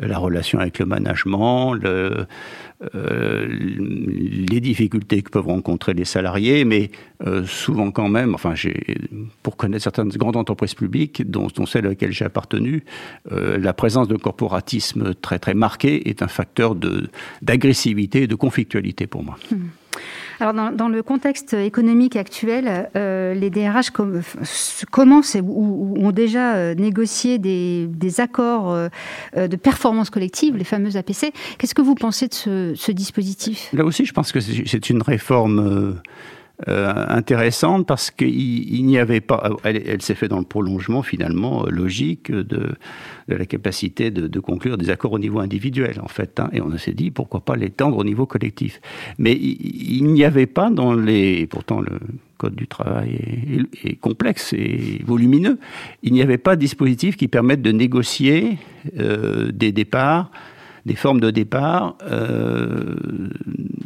euh, 0.00 0.06
la 0.06 0.18
relation 0.18 0.60
avec 0.60 0.78
le 0.78 0.86
management, 0.86 1.72
le, 1.72 2.26
euh, 2.94 3.48
les 4.52 4.60
difficultés 4.60 5.22
que 5.22 5.30
peuvent 5.30 5.48
rencontrer 5.48 5.92
les 5.92 6.04
salariés, 6.04 6.64
mais 6.64 6.92
euh, 7.26 7.44
souvent 7.46 7.90
quand 7.90 8.08
même, 8.08 8.32
enfin, 8.36 8.54
pour 9.42 9.56
connaître 9.56 9.82
certaines 9.82 10.10
grandes 10.10 10.36
entreprises 10.36 10.74
publiques, 10.74 11.28
dont, 11.28 11.48
dont 11.52 11.66
celle 11.66 11.86
à 11.86 11.88
laquelle 11.88 12.12
j'ai 12.12 12.26
appartenu, 12.26 12.84
la 13.28 13.72
présence 13.72 14.06
de 14.06 14.16
corporatisme 14.16 15.14
très 15.14 15.40
très 15.40 15.54
marqué 15.54 16.08
est 16.08 16.22
un 16.22 16.28
facteur 16.28 16.76
d'agressivité 17.42 18.22
et 18.22 18.26
de 18.28 18.36
conflictualité 18.36 19.08
pour 19.08 19.24
moi. 19.24 19.36
Hmm. 19.50 19.81
Alors, 20.40 20.72
dans, 20.72 20.88
le 20.88 21.02
contexte 21.02 21.54
économique 21.54 22.16
actuel, 22.16 22.90
euh, 22.96 23.34
les 23.34 23.50
DRH 23.50 23.90
commencent 24.90 25.36
ou, 25.42 25.94
ont 25.98 26.12
déjà 26.12 26.54
euh, 26.54 26.74
négocié 26.74 27.38
des, 27.38 27.88
accords 28.18 28.70
euh, 28.70 28.88
de 29.34 29.56
performance 29.56 30.10
collective, 30.10 30.56
les 30.56 30.64
fameux 30.64 30.96
APC. 30.96 31.32
Qu'est-ce 31.58 31.74
que 31.74 31.82
vous 31.82 31.94
pensez 31.94 32.28
de 32.28 32.34
ce, 32.34 32.92
dispositif? 32.92 33.70
Là 33.72 33.84
aussi, 33.84 34.04
je 34.04 34.12
pense 34.12 34.32
que 34.32 34.40
c'est 34.40 34.90
une 34.90 35.02
réforme 35.02 36.00
intéressante 36.66 37.86
parce 37.86 38.10
qu'il 38.10 38.84
n'y 38.86 38.98
avait 38.98 39.20
pas. 39.20 39.50
Elle, 39.64 40.00
s'est 40.02 40.14
faite 40.14 40.30
dans 40.30 40.38
le 40.38 40.44
prolongement 40.44 41.02
finalement 41.02 41.66
euh, 41.66 41.70
logique 41.70 42.30
de, 42.30 42.68
la 43.28 43.46
capacité 43.46 44.10
de, 44.10 44.40
conclure 44.40 44.78
des 44.78 44.90
accords 44.90 45.12
au 45.12 45.18
niveau 45.18 45.40
individuel 45.40 46.00
en 46.02 46.08
fait. 46.08 46.38
Hein, 46.40 46.50
et 46.52 46.60
on 46.60 46.76
s'est 46.78 46.92
dit 46.92 47.10
pourquoi 47.10 47.40
pas 47.40 47.56
l'étendre 47.56 47.98
au 47.98 48.04
niveau 48.04 48.26
collectif. 48.26 48.80
Mais 49.18 49.32
il, 49.32 50.04
n'y 50.04 50.24
avait 50.24 50.46
pas 50.46 50.70
dans 50.70 50.94
les. 50.94 51.46
Pourtant 51.46 51.80
le 51.80 51.98
code 52.38 52.54
du 52.54 52.66
travail 52.66 53.66
est, 53.84 53.96
complexe 53.96 54.52
et 54.52 55.00
volumineux. 55.04 55.58
Il 56.02 56.12
n'y 56.12 56.22
avait 56.22 56.38
pas 56.38 56.56
de 56.56 56.60
dispositif 56.60 57.16
qui 57.16 57.28
permette 57.28 57.62
de 57.62 57.72
négocier 57.72 58.58
euh, 58.98 59.50
des 59.52 59.72
départs 59.72 60.30
des 60.86 60.96
formes 60.96 61.20
de 61.20 61.30
départ 61.30 61.96
euh, 62.02 62.96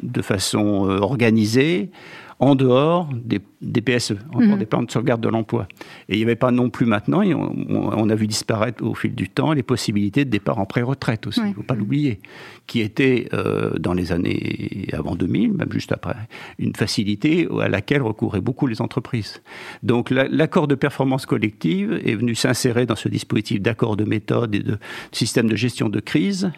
de 0.03 0.23
façon 0.23 0.89
euh, 0.89 0.99
organisée 0.99 1.91
en 2.39 2.55
dehors 2.55 3.09
des, 3.15 3.39
PSE, 3.81 4.13
en 4.33 4.41
dehors 4.41 4.53
mhm. 4.53 4.59
des 4.59 4.67
plans 4.67 4.83
de 4.83 4.91
sauvegarde 4.91 5.21
de 5.23 5.29
l'emploi. 5.29 5.67
Et 6.09 6.15
il 6.15 6.19
n'y 6.19 6.25
avait 6.25 6.37
pas 6.37 6.51
non 6.51 6.69
plus 6.69 6.85
maintenant, 6.85 7.23
on, 7.25 8.11
a 8.11 8.15
vu 8.15 8.27
disparaître 8.27 8.85
au 8.85 8.95
fil 8.95 9.15
du 9.15 9.29
temps 9.29 9.53
les 9.53 9.63
possibilités 9.63 10.25
de 10.25 10.31
départ 10.31 10.59
en 10.59 10.67
pré-retraite 10.67 11.27
aussi, 11.27 11.41
il 11.41 11.49
ne 11.49 11.55
faut 11.55 11.63
pas 11.63 11.75
l'oublier, 11.75 12.21
qui 12.67 12.81
était 12.81 13.29
euh, 13.33 13.71
dans 13.79 13.95
les 13.95 14.13
années 14.13 14.89
avant 14.93 15.15
2000, 15.15 15.55
même 15.55 15.73
juste 15.73 15.93
après, 15.93 16.17
une 16.59 16.75
facilité 16.75 17.49
à 17.61 17.69
laquelle 17.69 18.03
recouraient 18.03 18.41
beaucoup 18.41 18.67
les 18.67 18.83
entreprises. 18.83 19.43
Donc 19.83 20.11
l'accord 20.11 20.69
de 20.69 20.75
performance 20.75 21.25
collective 21.25 22.01
est 22.05 22.15
venu 22.15 22.35
s'insérer 22.35 22.85
dans 22.85 22.97
ce 22.97 23.09
dispositif 23.09 23.61
d'accord 23.63 23.97
de 23.97 24.05
méthode 24.05 24.55
et 24.55 24.61
de 24.61 24.79
système 25.13 25.49
de 25.49 25.57
gestion 25.57 25.89
de 25.89 26.01
crise 26.01 26.51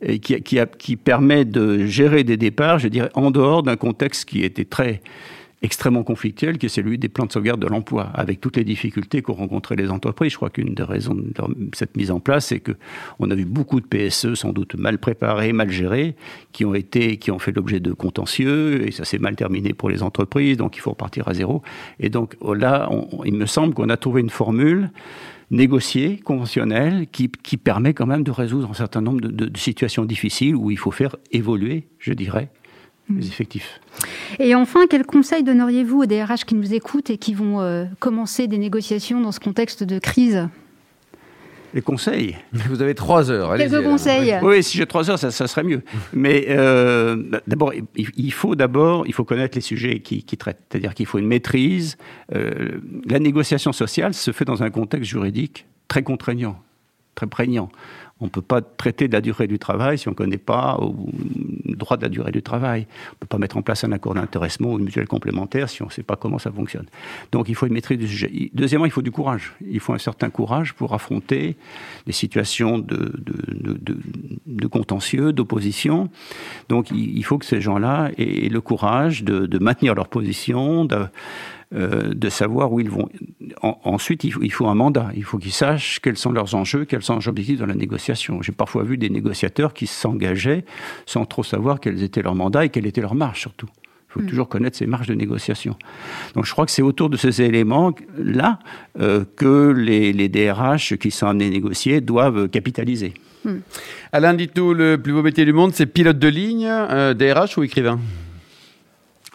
et 0.00 0.20
qui, 0.20 0.40
qui, 0.42 0.58
a, 0.58 0.66
qui 0.66 0.96
permet 0.96 1.44
de 1.44 1.86
gérer 1.86 2.24
des 2.24 2.36
départs, 2.36 2.78
je 2.78 2.88
dirais, 2.88 3.10
en 3.14 3.30
dehors 3.30 3.62
d'un 3.62 3.76
contexte 3.76 4.28
qui 4.28 4.42
était 4.42 4.64
très 4.64 5.02
extrêmement 5.62 6.04
conflictuel, 6.04 6.58
qui 6.58 6.66
est 6.66 6.68
celui 6.68 6.98
des 6.98 7.08
plans 7.08 7.26
de 7.26 7.32
sauvegarde 7.32 7.60
de 7.60 7.66
l'emploi, 7.66 8.04
avec 8.14 8.40
toutes 8.40 8.56
les 8.56 8.64
difficultés 8.64 9.22
qu'ont 9.22 9.34
rencontrées 9.34 9.76
les 9.76 9.90
entreprises. 9.90 10.32
Je 10.32 10.36
crois 10.36 10.50
qu'une 10.50 10.74
des 10.74 10.82
raisons 10.82 11.14
de 11.14 11.32
cette 11.74 11.96
mise 11.96 12.10
en 12.10 12.20
place, 12.20 12.46
c'est 12.46 12.60
que 12.60 12.72
on 13.18 13.30
a 13.30 13.34
vu 13.34 13.44
beaucoup 13.44 13.80
de 13.80 13.86
PSE, 13.86 14.34
sans 14.34 14.52
doute 14.52 14.76
mal 14.76 14.98
préparés, 14.98 15.52
mal 15.52 15.70
gérés, 15.70 16.14
qui 16.52 16.64
ont 16.64 16.74
été, 16.74 17.16
qui 17.16 17.30
ont 17.30 17.38
fait 17.38 17.52
l'objet 17.52 17.80
de 17.80 17.92
contentieux, 17.92 18.86
et 18.86 18.92
ça 18.92 19.04
s'est 19.04 19.18
mal 19.18 19.34
terminé 19.34 19.74
pour 19.74 19.90
les 19.90 20.02
entreprises, 20.02 20.56
donc 20.56 20.76
il 20.76 20.80
faut 20.80 20.90
repartir 20.90 21.26
à 21.26 21.34
zéro. 21.34 21.62
Et 21.98 22.08
donc 22.08 22.36
là, 22.42 22.88
il 23.24 23.34
me 23.34 23.46
semble 23.46 23.74
qu'on 23.74 23.88
a 23.88 23.96
trouvé 23.96 24.20
une 24.20 24.30
formule 24.30 24.90
négociée, 25.50 26.18
conventionnelle, 26.18 27.06
qui, 27.10 27.30
qui, 27.42 27.56
permet 27.56 27.94
quand 27.94 28.06
même 28.06 28.22
de 28.22 28.30
résoudre 28.30 28.68
un 28.70 28.74
certain 28.74 29.00
nombre 29.00 29.22
de, 29.22 29.46
de 29.46 29.58
situations 29.58 30.04
difficiles 30.04 30.54
où 30.54 30.70
il 30.70 30.78
faut 30.78 30.90
faire 30.90 31.16
évoluer, 31.32 31.88
je 31.98 32.12
dirais, 32.12 32.50
les 33.08 33.26
effectifs. 33.26 33.80
Et 34.38 34.54
enfin, 34.54 34.86
quel 34.88 35.04
conseil 35.04 35.42
donneriez-vous 35.42 36.02
aux 36.02 36.06
DRH 36.06 36.44
qui 36.44 36.54
nous 36.54 36.74
écoutent 36.74 37.10
et 37.10 37.18
qui 37.18 37.34
vont 37.34 37.60
euh, 37.60 37.84
commencer 37.98 38.46
des 38.46 38.58
négociations 38.58 39.20
dans 39.20 39.32
ce 39.32 39.40
contexte 39.40 39.84
de 39.84 39.98
crise? 39.98 40.48
Les 41.74 41.82
conseils? 41.82 42.36
Vous 42.52 42.80
avez 42.80 42.94
trois 42.94 43.30
heures. 43.30 43.56
Quelques 43.56 43.82
conseils. 43.84 44.34
Oui, 44.42 44.62
si 44.62 44.78
j'ai 44.78 44.86
trois 44.86 45.10
heures, 45.10 45.18
ça, 45.18 45.30
serait 45.30 45.64
mieux. 45.64 45.82
Mais 46.12 46.46
euh, 46.48 47.22
d'abord, 47.46 47.72
il 47.96 48.32
faut 48.32 48.54
d'abord, 48.54 49.06
il 49.06 49.12
faut 49.12 49.24
connaître 49.24 49.56
les 49.56 49.60
sujets 49.60 50.00
qui, 50.00 50.22
traitent. 50.22 50.60
C'est-à-dire 50.70 50.94
qu'il 50.94 51.06
faut 51.06 51.18
une 51.18 51.26
maîtrise. 51.26 51.96
Euh, 52.34 52.80
la 53.06 53.18
négociation 53.18 53.72
sociale 53.72 54.14
se 54.14 54.30
fait 54.30 54.44
dans 54.44 54.62
un 54.62 54.70
contexte 54.70 55.10
juridique 55.10 55.66
très 55.88 56.02
contraignant, 56.02 56.58
très 57.14 57.26
prégnant. 57.26 57.68
On 58.20 58.24
ne 58.24 58.30
peut 58.30 58.42
pas 58.42 58.62
traiter 58.62 59.06
de 59.06 59.12
la 59.12 59.20
durée 59.20 59.46
du 59.46 59.58
travail 59.58 59.98
si 59.98 60.08
on 60.08 60.12
ne 60.12 60.16
connaît 60.16 60.38
pas 60.38 60.80
droit 61.78 61.96
de 61.96 62.02
la 62.02 62.08
durée 62.08 62.32
du 62.32 62.42
travail. 62.42 62.86
On 62.88 63.12
ne 63.12 63.18
peut 63.20 63.26
pas 63.26 63.38
mettre 63.38 63.56
en 63.56 63.62
place 63.62 63.84
un 63.84 63.92
accord 63.92 64.14
d'intéressement 64.14 64.72
ou 64.72 64.78
une 64.78 64.84
mutuelle 64.84 65.08
complémentaire 65.08 65.68
si 65.68 65.82
on 65.82 65.86
ne 65.86 65.90
sait 65.90 66.02
pas 66.02 66.16
comment 66.16 66.38
ça 66.38 66.50
fonctionne. 66.50 66.86
Donc 67.32 67.48
il 67.48 67.54
faut 67.54 67.66
une 67.66 67.72
maîtrise 67.72 67.98
du 67.98 68.08
sujet. 68.08 68.50
Deuxièmement, 68.54 68.86
il 68.86 68.92
faut 68.92 69.02
du 69.02 69.10
courage. 69.10 69.54
Il 69.66 69.80
faut 69.80 69.92
un 69.92 69.98
certain 69.98 70.30
courage 70.30 70.74
pour 70.74 70.94
affronter 70.94 71.56
des 72.06 72.12
situations 72.12 72.78
de, 72.78 73.12
de, 74.46 74.66
contentieux, 74.66 75.32
d'opposition. 75.32 76.10
Donc 76.68 76.90
il 76.90 77.22
faut 77.24 77.38
que 77.38 77.46
ces 77.46 77.60
gens-là 77.60 78.10
aient 78.18 78.48
le 78.48 78.60
courage 78.60 79.24
de, 79.24 79.58
maintenir 79.58 79.94
leur 79.94 80.08
position, 80.08 80.84
de, 80.84 81.06
euh, 81.74 82.14
de 82.14 82.30
savoir 82.30 82.72
où 82.72 82.80
ils 82.80 82.88
vont. 82.88 83.10
ensuite, 83.60 84.24
il 84.24 84.52
faut, 84.52 84.66
un 84.68 84.74
mandat. 84.74 85.10
Il 85.14 85.22
faut 85.22 85.36
qu'ils 85.36 85.52
sachent 85.52 86.00
quels 86.00 86.16
sont 86.16 86.32
leurs 86.32 86.54
enjeux, 86.54 86.86
quels 86.86 87.02
sont 87.02 87.12
leurs 87.12 87.28
objectifs 87.28 87.58
dans 87.58 87.66
la 87.66 87.74
négociation. 87.74 88.40
J'ai 88.40 88.52
parfois 88.52 88.84
vu 88.84 88.96
des 88.96 89.10
négociateurs 89.10 89.74
qui 89.74 89.86
s'engageaient 89.86 90.64
sans 91.04 91.26
trop 91.26 91.42
savoir 91.42 91.78
quels 91.78 92.02
étaient 92.02 92.22
leurs 92.22 92.34
mandats 92.34 92.64
et 92.64 92.70
quelle 92.70 92.86
était 92.86 93.02
leur 93.02 93.14
marge 93.14 93.40
surtout. 93.40 93.68
Il 94.08 94.12
faut 94.12 94.20
hmm. 94.20 94.26
toujours 94.26 94.48
connaître 94.48 94.78
ces 94.78 94.86
marges 94.86 95.08
de 95.08 95.14
négociation. 95.14 95.76
Donc 96.34 96.46
je 96.46 96.52
crois 96.52 96.64
que 96.64 96.72
c'est 96.72 96.80
autour 96.80 97.10
de 97.10 97.18
ces 97.18 97.42
éléments-là 97.42 98.60
euh, 98.98 99.26
que 99.36 99.70
les, 99.70 100.28
DRH 100.30 100.96
qui 100.96 101.10
sont 101.10 101.26
amenés 101.26 101.48
à 101.48 101.50
négocier 101.50 102.00
doivent 102.00 102.48
capitaliser. 102.48 103.12
Hmm. 103.44 103.58
Alain 104.12 104.34
tout 104.46 104.72
le 104.72 104.96
plus 104.96 105.12
beau 105.12 105.22
métier 105.22 105.44
du 105.44 105.52
monde, 105.52 105.74
c'est 105.74 105.84
pilote 105.84 106.18
de 106.18 106.28
ligne, 106.28 106.66
DRH 106.66 107.58
euh, 107.58 107.60
ou 107.60 107.62
écrivain? 107.62 108.00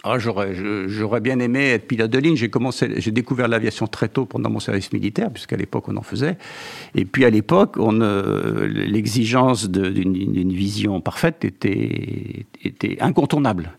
Ah, 0.06 0.18
j'aurais, 0.18 1.20
bien 1.20 1.38
aimé 1.38 1.70
être 1.70 1.88
pilote 1.88 2.10
de 2.10 2.18
ligne. 2.18 2.36
J'ai 2.36 2.50
commencé, 2.50 2.92
j'ai 2.98 3.10
découvert 3.10 3.48
l'aviation 3.48 3.86
très 3.86 4.08
tôt 4.08 4.26
pendant 4.26 4.50
mon 4.50 4.60
service 4.60 4.92
militaire, 4.92 5.30
puisqu'à 5.30 5.56
l'époque 5.56 5.88
on 5.88 5.96
en 5.96 6.02
faisait. 6.02 6.36
Et 6.94 7.06
puis 7.06 7.24
à 7.24 7.30
l'époque, 7.30 7.76
on, 7.78 8.00
l'exigence 8.68 9.70
d'une 9.70 10.52
vision 10.52 11.00
parfaite 11.00 11.44
était, 11.44 12.44
était 12.62 12.98
incontournable. 13.00 13.70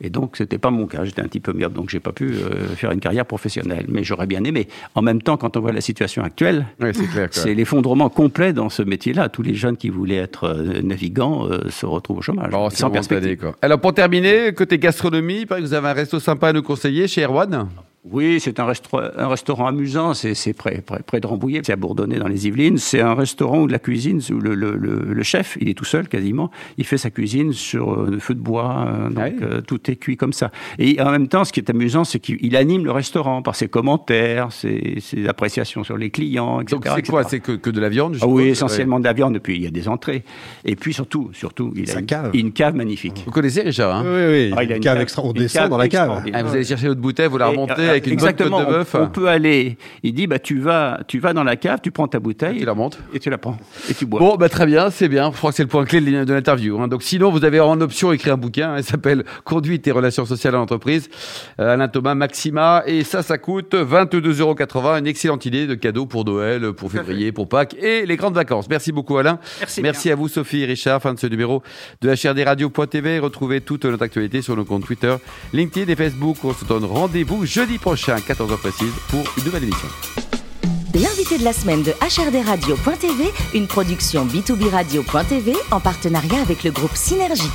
Et 0.00 0.10
donc, 0.10 0.36
c'était 0.36 0.58
pas 0.58 0.70
mon 0.70 0.86
cas. 0.86 1.04
J'étais 1.04 1.22
un 1.22 1.26
petit 1.26 1.40
peu 1.40 1.52
myope, 1.52 1.72
donc 1.72 1.88
j'ai 1.90 2.00
pas 2.00 2.12
pu 2.12 2.32
euh, 2.34 2.68
faire 2.76 2.90
une 2.90 3.00
carrière 3.00 3.26
professionnelle. 3.26 3.86
Mais 3.88 4.04
j'aurais 4.04 4.26
bien 4.26 4.42
aimé. 4.44 4.68
En 4.94 5.02
même 5.02 5.22
temps, 5.22 5.36
quand 5.36 5.56
on 5.56 5.60
voit 5.60 5.72
la 5.72 5.80
situation 5.80 6.22
actuelle, 6.22 6.66
c'est 7.30 7.54
l'effondrement 7.54 8.08
complet 8.08 8.52
dans 8.52 8.68
ce 8.68 8.82
métier-là. 8.82 9.28
Tous 9.28 9.42
les 9.42 9.54
jeunes 9.54 9.76
qui 9.76 9.88
voulaient 9.88 10.16
être 10.16 10.44
euh, 10.44 10.82
navigants 10.82 11.46
euh, 11.46 11.70
se 11.70 11.86
retrouvent 11.86 12.18
au 12.18 12.22
chômage. 12.22 12.52
sans 12.72 12.90
perspective. 12.90 13.52
Alors, 13.62 13.80
pour 13.80 13.94
terminer, 13.94 14.52
côté 14.52 14.78
gastronomie, 14.78 15.46
vous 15.74 15.78
avez 15.78 15.88
un 15.88 15.94
resto 15.94 16.20
sympa 16.20 16.50
à 16.50 16.52
nous 16.52 16.62
conseiller 16.62 17.08
chez 17.08 17.24
Erwan? 17.24 17.68
Oui, 18.10 18.38
c'est 18.38 18.60
un, 18.60 18.66
un, 18.66 19.28
restaurant 19.28 19.66
amusant, 19.66 20.12
c'est 20.12 20.52
près, 20.52 20.82
près, 20.82 21.00
près, 21.00 21.20
de 21.20 21.26
Rambouillet, 21.26 21.62
c'est 21.64 21.72
à 21.72 21.76
Bourdonnais 21.76 22.18
dans 22.18 22.28
les 22.28 22.46
Yvelines. 22.46 22.76
C'est 22.76 23.00
un 23.00 23.14
restaurant 23.14 23.62
où 23.62 23.66
la 23.66 23.78
cuisine, 23.78 24.20
où 24.30 24.40
le, 24.40 24.54
le, 24.54 24.76
le, 24.76 25.22
chef, 25.22 25.56
il 25.58 25.70
est 25.70 25.74
tout 25.74 25.86
seul 25.86 26.06
quasiment, 26.06 26.50
il 26.76 26.84
fait 26.84 26.98
sa 26.98 27.08
cuisine 27.08 27.54
sur 27.54 28.04
le 28.04 28.16
euh, 28.16 28.20
feu 28.20 28.34
de 28.34 28.40
bois, 28.40 28.86
euh, 28.86 29.08
donc 29.08 29.34
ah 29.40 29.44
euh, 29.44 29.60
tout 29.62 29.90
est 29.90 29.96
cuit 29.96 30.18
comme 30.18 30.34
ça. 30.34 30.50
Et 30.78 31.00
en 31.00 31.10
même 31.10 31.28
temps, 31.28 31.46
ce 31.46 31.52
qui 31.52 31.60
est 31.60 31.70
amusant, 31.70 32.04
c'est 32.04 32.18
qu'il 32.18 32.54
anime 32.56 32.84
le 32.84 32.90
restaurant 32.90 33.40
par 33.40 33.56
ses 33.56 33.68
commentaires, 33.68 34.52
ses, 34.52 34.98
ses 35.00 35.26
appréciations 35.26 35.82
sur 35.82 35.96
les 35.96 36.10
clients, 36.10 36.60
etc. 36.60 36.76
Donc 36.76 36.86
c'est 36.94 37.10
quoi 37.10 37.24
C'est 37.24 37.40
que, 37.40 37.52
que, 37.52 37.70
de 37.70 37.80
la 37.80 37.88
viande 37.88 38.18
ah 38.20 38.26
Oui, 38.26 38.48
essentiellement 38.48 39.00
de 39.00 39.04
la 39.04 39.14
viande, 39.14 39.36
et 39.36 39.40
puis 39.40 39.56
il 39.56 39.62
y 39.62 39.66
a 39.66 39.70
des 39.70 39.88
entrées. 39.88 40.24
Et 40.66 40.76
puis 40.76 40.92
surtout, 40.92 41.30
surtout 41.32 41.72
il 41.74 41.90
a 41.90 42.00
une 42.00 42.06
cave. 42.06 42.30
une 42.34 42.52
cave. 42.52 42.74
magnifique. 42.74 43.22
Vous 43.24 43.32
connaissez 43.32 43.62
Richard 43.62 43.96
hein? 43.96 44.02
Oui, 44.04 44.10
oui, 44.10 44.54
ah, 44.54 44.62
il 44.62 44.72
a 44.72 44.76
une, 44.76 44.82
cave, 44.82 45.00
extra... 45.00 45.22
on 45.24 45.32
descend 45.32 45.70
dans 45.70 45.78
la 45.78 45.88
cave. 45.88 46.22
vous 46.26 46.52
allez 46.52 46.64
chercher 46.64 46.88
votre 46.88 47.00
bouteille, 47.00 47.28
vous 47.28 47.38
la 47.38 47.46
remontez 47.46 47.93
avec 47.94 48.06
une 48.06 48.16
bonne 48.16 48.34
côte 48.34 48.66
de 48.66 48.70
bœuf. 48.70 48.94
On, 48.94 49.08
peut 49.08 49.28
aller. 49.28 49.78
Il 50.02 50.14
dit 50.14 50.26
bah 50.26 50.38
tu 50.38 50.58
vas, 50.58 51.00
tu 51.06 51.18
vas 51.18 51.32
dans 51.32 51.44
la 51.44 51.56
cave, 51.56 51.80
tu 51.82 51.90
prends 51.90 52.08
ta 52.08 52.18
bouteille, 52.18 52.56
et 52.56 52.60
tu 52.60 52.66
la 52.66 52.74
montes 52.74 52.98
et 53.12 53.18
tu 53.18 53.30
la 53.30 53.38
prends 53.38 53.56
et 53.88 53.94
tu 53.94 54.06
bois. 54.06 54.20
Bon 54.20 54.36
bah 54.36 54.48
très 54.48 54.66
bien, 54.66 54.90
c'est 54.90 55.08
bien. 55.08 55.30
Je 55.32 55.36
crois 55.36 55.50
que 55.50 55.56
c'est 55.56 55.62
le 55.62 55.68
point 55.68 55.84
clé 55.84 56.00
de 56.00 56.32
l'interview. 56.32 56.80
Hein. 56.80 56.88
Donc 56.88 57.02
sinon 57.02 57.30
vous 57.30 57.44
avez 57.44 57.60
en 57.60 57.80
option 57.80 58.12
écrit 58.12 58.30
un 58.30 58.36
bouquin. 58.36 58.72
Hein. 58.72 58.78
il 58.78 58.84
s'appelle 58.84 59.24
Conduite 59.44 59.86
et 59.86 59.92
relations 59.92 60.24
sociales 60.24 60.56
en 60.56 60.62
entreprise. 60.62 61.08
Euh, 61.60 61.74
Alain 61.74 61.88
Thomas 61.88 62.14
Maxima 62.14 62.82
et 62.86 63.04
ça 63.04 63.22
ça 63.22 63.38
coûte 63.38 63.74
22,80 63.74 64.40
euros. 64.40 64.96
Une 64.96 65.06
excellente 65.06 65.46
idée 65.46 65.66
de 65.66 65.74
cadeau 65.74 66.06
pour 66.06 66.24
Noël, 66.24 66.72
pour 66.72 66.90
février, 66.90 67.32
pour 67.32 67.48
Pâques 67.48 67.74
et 67.80 68.06
les 68.06 68.16
grandes 68.16 68.34
vacances. 68.34 68.68
Merci 68.68 68.92
beaucoup 68.92 69.16
Alain. 69.18 69.38
Merci. 69.60 69.82
Merci 69.82 70.10
à 70.10 70.14
vous 70.14 70.28
Sophie 70.28 70.62
et 70.62 70.66
Richard. 70.66 71.00
Fin 71.00 71.14
de 71.14 71.18
ce 71.18 71.26
numéro 71.26 71.62
de 72.00 72.10
HRDRadio.tv. 72.10 73.18
Retrouvez 73.18 73.60
toute 73.60 73.84
notre 73.84 74.02
actualité 74.02 74.42
sur 74.42 74.56
nos 74.56 74.64
comptes 74.64 74.84
Twitter, 74.84 75.14
LinkedIn 75.52 75.90
et 75.90 75.96
Facebook. 75.96 76.36
On 76.44 76.52
se 76.52 76.64
donne 76.64 76.84
rendez-vous 76.84 77.46
jeudi 77.46 77.78
prochain, 77.84 78.16
14h 78.16 78.56
précise, 78.56 78.94
pour 79.10 79.24
une 79.36 79.44
nouvelle 79.44 79.64
émission. 79.64 79.88
L'invité 80.94 81.36
de 81.36 81.44
la 81.44 81.52
semaine 81.52 81.82
de 81.82 81.92
HRDRadio.tv, 82.00 83.30
une 83.52 83.66
production 83.66 84.24
B2B 84.24 84.70
Radio.tv 84.70 85.52
en 85.70 85.80
partenariat 85.80 86.40
avec 86.40 86.64
le 86.64 86.70
groupe 86.70 86.96
Synergie. 86.96 87.50